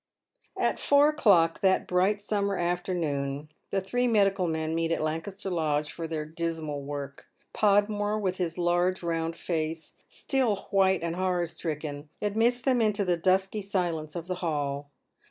At 0.57 0.79
four 0.79 1.09
o'clock 1.09 1.59
that 1.59 1.85
bright 1.85 2.23
summer 2.23 2.57
afternoon 2.57 3.49
the 3.69 3.81
three 3.81 4.07
medical 4.07 4.47
men 4.47 4.73
meet 4.73 4.91
at 4.91 4.99
Lancaster 5.03 5.51
Lodge 5.51 5.91
for 5.91 6.07
their 6.07 6.25
dismal 6.25 6.81
work. 6.81 7.27
Podmore, 7.53 8.17
with 8.17 8.37
his 8.37 8.57
large 8.57 9.03
round 9.03 9.35
face, 9.35 9.93
still 10.07 10.55
white 10.71 11.03
and 11.03 11.15
hon 11.17 11.33
or 11.33 11.45
stricken, 11.45 12.09
admits 12.19 12.61
them 12.63 12.81
into 12.81 13.05
the 13.05 13.15
dusky 13.15 13.61
silence 13.61 14.15
of 14.15 14.25
the 14.25 14.35
hall. 14.41 14.89